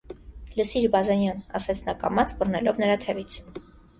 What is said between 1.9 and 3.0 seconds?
կամաց, բռնելով նրա